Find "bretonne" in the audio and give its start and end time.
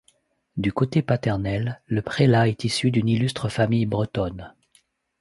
3.85-4.51